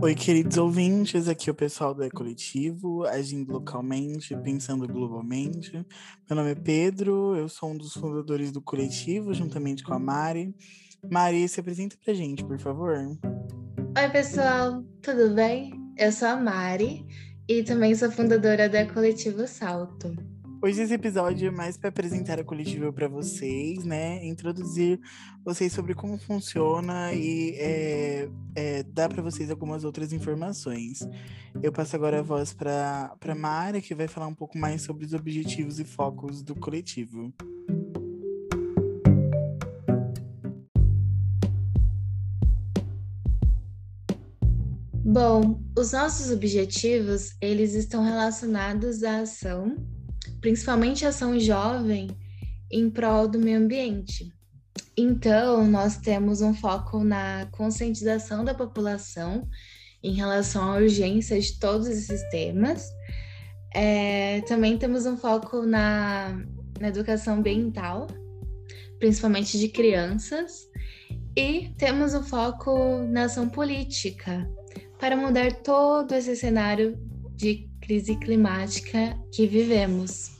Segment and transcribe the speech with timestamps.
[0.00, 5.72] Oi, queridos ouvintes, aqui é o pessoal do E-Coletivo, agindo localmente, pensando globalmente.
[5.72, 10.54] Meu nome é Pedro, eu sou um dos fundadores do coletivo, juntamente com a Mari.
[11.10, 12.96] Mari, se apresenta pra gente, por favor.
[12.96, 15.72] Oi, pessoal, tudo bem?
[15.96, 17.04] Eu sou a Mari
[17.48, 20.14] e também sou fundadora do E-Coletivo Salto.
[20.60, 24.26] Hoje esse episódio é mais para apresentar a coletiva para vocês, né?
[24.26, 24.98] Introduzir
[25.44, 31.08] vocês sobre como funciona e é, é, dar para vocês algumas outras informações.
[31.62, 35.06] Eu passo agora a voz para a Mara, que vai falar um pouco mais sobre
[35.06, 37.32] os objetivos e focos do coletivo.
[45.04, 49.76] Bom, os nossos objetivos, eles estão relacionados à ação
[50.40, 52.08] principalmente ação jovem,
[52.70, 54.32] em prol do meio ambiente.
[54.96, 59.48] Então, nós temos um foco na conscientização da população
[60.02, 62.84] em relação à urgência de todos esses temas.
[63.74, 66.40] É, também temos um foco na,
[66.80, 68.06] na educação ambiental,
[68.98, 70.68] principalmente de crianças.
[71.36, 74.50] E temos um foco na ação política,
[74.98, 76.98] para mudar todo esse cenário
[77.36, 80.32] de crise climática que vivemos.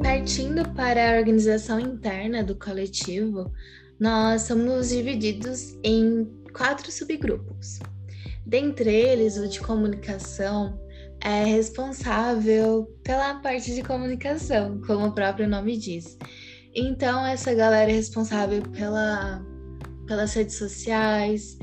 [0.00, 3.52] Partindo para a organização interna do coletivo,
[3.98, 7.80] nós somos divididos em quatro subgrupos.
[8.46, 10.80] Dentre eles, o de comunicação
[11.20, 16.16] é responsável pela parte de comunicação, como o próprio nome diz.
[16.74, 19.44] Então, essa galera é responsável pela,
[20.06, 21.58] pelas redes sociais,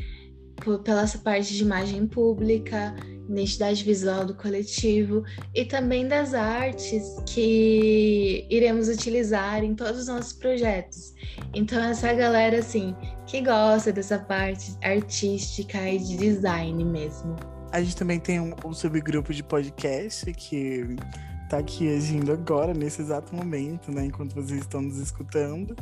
[0.58, 2.94] por, pela essa parte de imagem pública,
[3.30, 10.34] identidade visual do coletivo e também das artes que iremos utilizar em todos os nossos
[10.34, 11.14] projetos.
[11.54, 17.36] Então, essa galera, assim, que gosta dessa parte artística e de design mesmo.
[17.72, 20.86] A gente também tem um, um subgrupo de podcast que
[21.48, 24.06] tá aqui agindo agora, nesse exato momento, né?
[24.06, 25.76] Enquanto vocês estão nos escutando.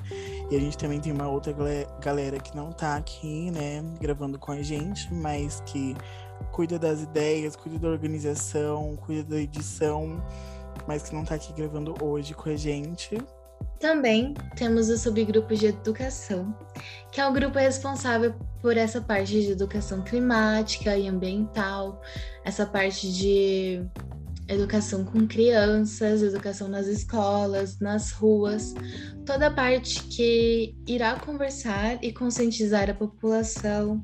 [0.52, 1.56] E a gente também tem uma outra
[2.00, 3.84] galera que não tá aqui, né?
[4.00, 5.96] Gravando com a gente, mas que
[6.52, 10.24] cuida das ideias, cuida da organização, cuida da edição,
[10.88, 13.18] mas que não tá aqui gravando hoje com a gente.
[13.80, 16.56] Também temos o subgrupo de educação,
[17.12, 22.02] que é o grupo responsável por essa parte de educação climática e ambiental,
[22.44, 23.86] essa parte de
[24.48, 28.74] educação com crianças, educação nas escolas, nas ruas,
[29.26, 34.04] toda a parte que irá conversar e conscientizar a população.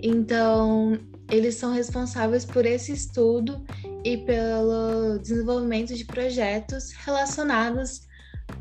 [0.00, 0.98] Então,
[1.30, 3.62] eles são responsáveis por esse estudo
[4.04, 8.02] e pelo desenvolvimento de projetos relacionados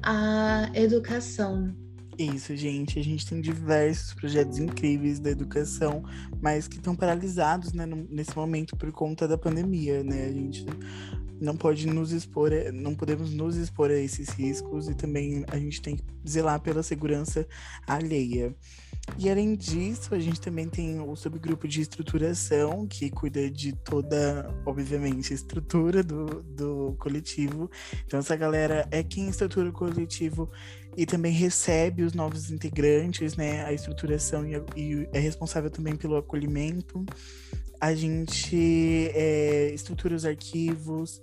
[0.03, 1.87] à educação.
[2.17, 2.97] Isso, gente.
[2.97, 6.03] A gente tem diversos projetos incríveis da educação,
[6.41, 10.25] mas que estão paralisados né, nesse momento por conta da pandemia, né?
[10.25, 10.66] A gente
[11.40, 15.81] não pode nos expor, não podemos nos expor a esses riscos e também a gente
[15.81, 17.48] tem que zelar pela segurança
[17.86, 18.56] alheia.
[19.18, 24.53] E além disso, a gente também tem o subgrupo de estruturação, que cuida de toda,
[24.66, 27.72] obviamente, a estrutura do, do coletivo.
[28.06, 30.52] Então, essa galera é quem estrutura o coletivo
[30.96, 33.64] e também recebe os novos integrantes, né?
[33.64, 37.06] A estruturação e, e é responsável também pelo acolhimento.
[37.79, 41.21] A gente é, estrutura os arquivos,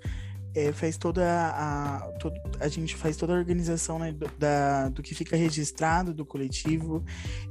[0.54, 5.02] é, faz toda a, todo, a gente faz toda a organização né, do, da, do
[5.02, 7.04] que fica registrado do coletivo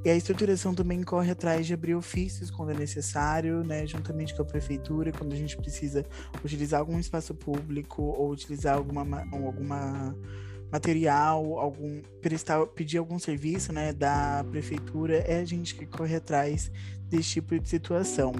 [0.05, 4.41] e a estruturação também corre atrás de abrir ofícios quando é necessário, né, juntamente com
[4.41, 6.05] a prefeitura, quando a gente precisa
[6.43, 9.01] utilizar algum espaço público ou utilizar alguma,
[9.33, 10.15] alguma
[10.71, 16.71] material, algum prestar, pedir algum serviço, né, da prefeitura, é a gente que corre atrás
[17.09, 18.33] desse tipo de situação.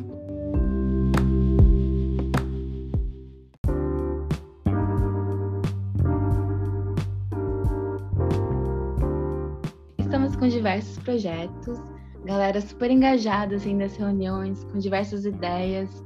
[10.43, 11.81] Com diversos projetos,
[12.25, 16.03] galera super engajada assim nas reuniões, com diversas ideias.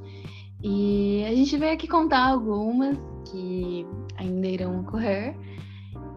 [0.62, 2.96] E a gente veio aqui contar algumas
[3.26, 3.84] que
[4.16, 5.36] ainda irão ocorrer.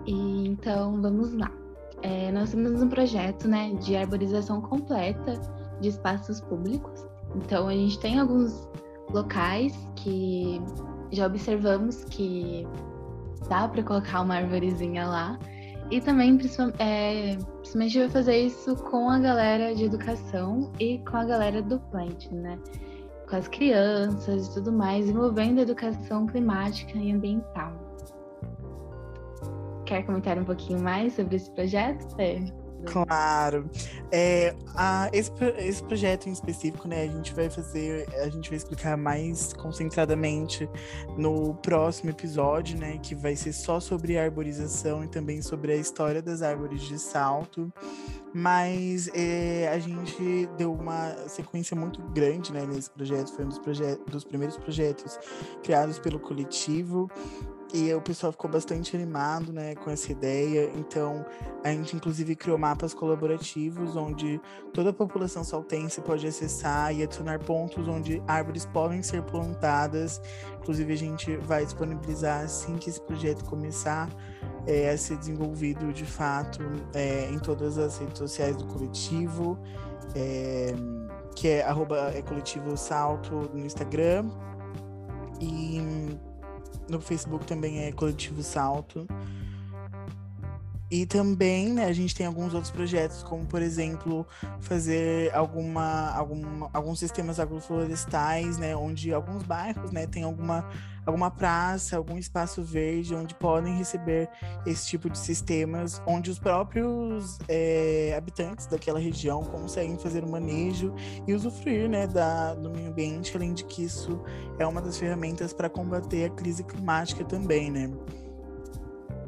[0.07, 1.51] E então vamos lá.
[2.03, 5.41] É, nós temos um projeto né, de arborização completa
[5.81, 7.07] de espaços públicos.
[7.37, 8.69] Então a gente tem alguns
[9.15, 10.61] locais que
[11.11, 12.67] já observamos que
[13.49, 15.39] dá para colocar uma arvorezinha lá.
[15.91, 16.39] E também,
[16.79, 21.81] é, principalmente, vai fazer isso com a galera de educação e com a galera do
[21.81, 22.59] Plant, né?
[23.29, 27.73] Com as crianças e tudo mais, envolvendo a educação climática e ambiental.
[29.85, 32.60] quer comentar um pouquinho mais sobre esse projeto, Fer?
[32.85, 33.69] Claro.
[34.11, 38.57] É, a, esse, esse projeto em específico, né, a gente vai fazer, a gente vai
[38.57, 40.69] explicar mais concentradamente
[41.17, 46.21] no próximo episódio, né, que vai ser só sobre arborização e também sobre a história
[46.21, 47.73] das árvores de salto.
[48.33, 53.61] Mas é, a gente deu uma sequência muito grande né, nesse projeto, foi um dos,
[54.07, 55.19] dos primeiros projetos
[55.63, 57.11] criados pelo coletivo
[57.73, 60.71] e o pessoal ficou bastante animado né, com essa ideia.
[60.75, 61.25] Então,
[61.63, 64.41] a gente inclusive criou mapas colaborativos onde
[64.73, 70.21] toda a população saltense pode acessar e adicionar pontos onde árvores podem ser plantadas.
[70.61, 74.09] Inclusive, a gente vai disponibilizar assim que esse projeto começar
[74.67, 76.61] é, a ser desenvolvido de fato
[76.93, 79.59] é, em todas as redes sociais do coletivo,
[80.15, 80.75] é,
[81.37, 84.29] que é, arroba, é coletivo salto no Instagram.
[85.41, 85.81] E
[86.91, 89.07] no Facebook também é Coletivo Salto.
[90.91, 94.27] E também, né, a gente tem alguns outros projetos, como, por exemplo,
[94.59, 100.69] fazer alguma, algum, alguns sistemas agroflorestais, né, onde alguns bairros, né, tem alguma,
[101.07, 104.29] alguma praça, algum espaço verde, onde podem receber
[104.67, 110.93] esse tipo de sistemas, onde os próprios é, habitantes daquela região conseguem fazer o manejo
[111.25, 114.21] e usufruir, né, da, do meio ambiente, além de que isso
[114.59, 117.89] é uma das ferramentas para combater a crise climática também, né.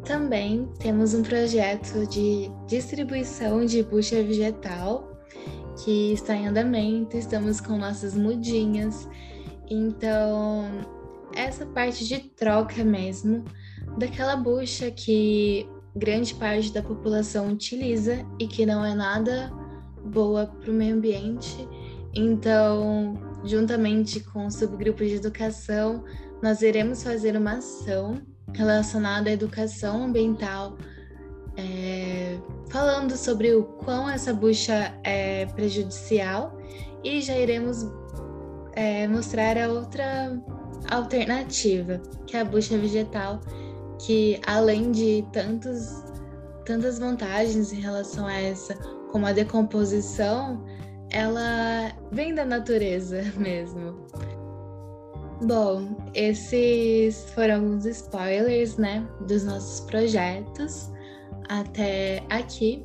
[0.04, 5.12] Também temos um projeto de distribuição de bucha vegetal
[5.84, 9.08] que está em andamento, estamos com nossas mudinhas.
[9.70, 10.64] Então,
[11.34, 13.44] essa parte de troca mesmo
[13.96, 19.52] daquela bucha que grande parte da população utiliza e que não é nada
[20.04, 21.68] boa para o meio ambiente.
[22.14, 23.14] Então,
[23.44, 26.04] juntamente com o subgrupo de educação,
[26.42, 28.20] nós iremos fazer uma ação
[28.54, 30.76] relacionado à educação ambiental,
[31.56, 32.38] é,
[32.70, 36.58] falando sobre o quão essa bucha é prejudicial
[37.04, 37.86] e já iremos
[38.74, 40.40] é, mostrar a outra
[40.90, 43.40] alternativa, que é a bucha vegetal,
[43.98, 46.02] que além de tantos,
[46.64, 48.74] tantas vantagens em relação a essa,
[49.10, 50.64] como a decomposição,
[51.10, 54.06] ela vem da natureza mesmo.
[55.44, 60.88] Bom, esses foram alguns spoilers, né, dos nossos projetos
[61.48, 62.84] até aqui.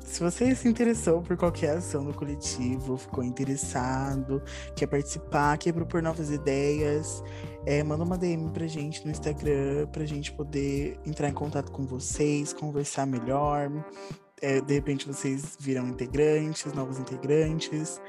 [0.00, 4.40] Se você se interessou por qualquer ação do coletivo, ficou interessado,
[4.76, 7.24] quer participar, quer propor novas ideias,
[7.66, 11.84] é, manda uma DM pra gente no Instagram, pra gente poder entrar em contato com
[11.84, 13.68] vocês, conversar melhor.
[14.40, 18.00] É, de repente vocês viram integrantes, novos integrantes.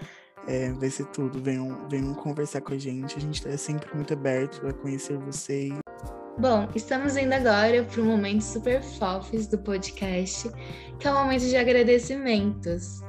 [0.47, 1.41] É, vai ser tudo.
[1.41, 3.17] Venham, venham conversar com a gente.
[3.17, 5.73] A gente está sempre muito aberto a conhecer vocês.
[6.39, 10.49] Bom, estamos indo agora para o momento super fofes do podcast,
[10.99, 13.01] que é o momento de agradecimentos.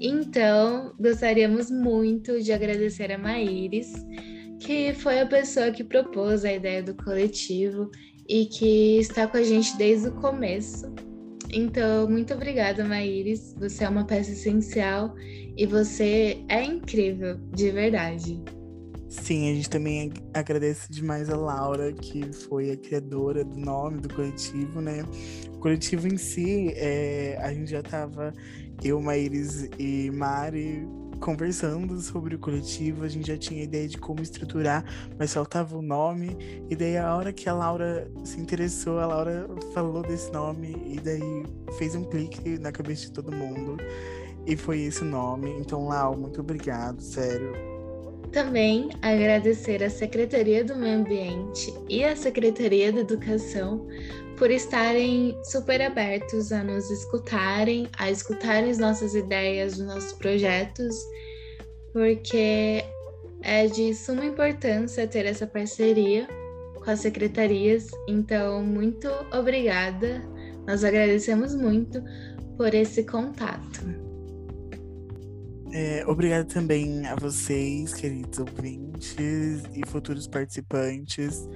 [0.00, 3.92] Então, gostaríamos muito de agradecer a Maíris,
[4.64, 7.90] que foi a pessoa que propôs a ideia do coletivo
[8.28, 10.86] e que está com a gente desde o começo.
[11.52, 13.54] Então, muito obrigada, Maíris.
[13.58, 15.14] Você é uma peça essencial
[15.56, 18.40] e você é incrível, de verdade.
[19.08, 24.08] Sim, a gente também agradece demais a Laura, que foi a criadora do nome do
[24.14, 25.04] coletivo, né?
[25.54, 28.32] O coletivo em si, é, a gente já estava,
[28.82, 30.88] eu, Maíris e Mari,
[31.22, 34.84] conversando sobre o coletivo, a gente já tinha ideia de como estruturar,
[35.16, 36.36] mas faltava o nome.
[36.68, 41.00] E daí a hora que a Laura se interessou, a Laura falou desse nome e
[41.00, 41.46] daí
[41.78, 43.76] fez um clique na cabeça de todo mundo.
[44.44, 45.50] E foi esse nome.
[45.60, 47.52] Então, Lau, muito obrigado, sério.
[48.32, 53.86] Também agradecer à Secretaria do Meio Ambiente e à Secretaria da Educação
[54.38, 60.96] por estarem super abertos a nos escutarem, a escutarem as nossas ideias, os nossos projetos,
[61.92, 62.82] porque
[63.42, 66.26] é de suma importância ter essa parceria
[66.74, 67.90] com as secretarias.
[68.08, 70.22] Então, muito obrigada.
[70.66, 72.02] Nós agradecemos muito
[72.56, 74.01] por esse contato.
[75.72, 81.48] É, obrigada também a vocês, queridos ouvintes e futuros participantes.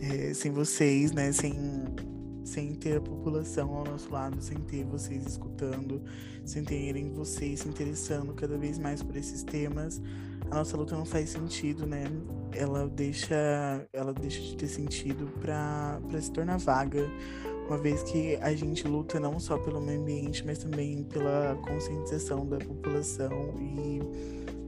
[0.00, 1.54] É, sem vocês, né, sem
[2.42, 6.02] sem ter a população ao nosso lado, sem ter vocês escutando,
[6.44, 10.02] sem terem vocês se interessando cada vez mais por esses temas,
[10.50, 12.04] a nossa luta não faz sentido, né?
[12.52, 17.08] Ela deixa, ela deixa de ter sentido para se tornar vaga,
[17.70, 22.44] uma vez que a gente luta não só pelo meio ambiente, mas também pela conscientização
[22.44, 24.00] da população e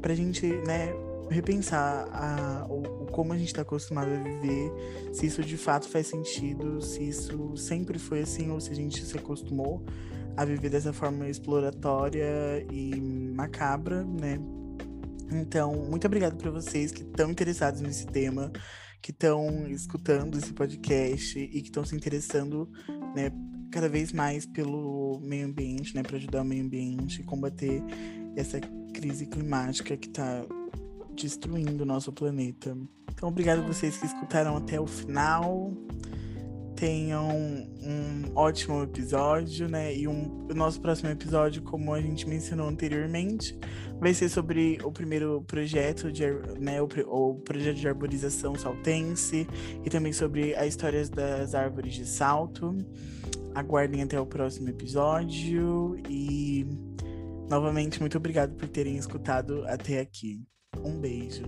[0.01, 0.95] para a gente, né,
[1.29, 4.73] repensar a, o, como a gente está acostumado a viver,
[5.13, 9.05] se isso de fato faz sentido, se isso sempre foi assim ou se a gente
[9.05, 9.83] se acostumou
[10.37, 13.01] a viver dessa forma exploratória e
[13.35, 14.39] macabra, né?
[15.33, 18.53] Então, muito obrigado para vocês que estão interessados nesse tema,
[19.03, 22.71] que estão escutando esse podcast e que estão se interessando,
[23.17, 23.33] né,
[23.71, 27.83] cada vez mais pelo meio ambiente, né, para ajudar o meio ambiente, combater
[28.37, 28.61] essa
[28.95, 30.47] crise climática que está
[31.15, 32.77] destruindo o nosso planeta.
[33.13, 35.73] Então, obrigado a vocês que escutaram até o final.
[36.83, 39.95] Tenham um ótimo episódio, né?
[39.95, 43.57] E um, o nosso próximo episódio, como a gente mencionou anteriormente,
[44.01, 46.25] vai ser sobre o primeiro projeto, de,
[46.59, 46.83] né?
[46.83, 49.47] O, o projeto de arborização saltense
[49.85, 52.77] e também sobre as histórias das árvores de salto.
[53.55, 56.67] Aguardem até o próximo episódio e
[57.49, 60.43] novamente muito obrigado por terem escutado até aqui.
[60.83, 61.45] Um beijo.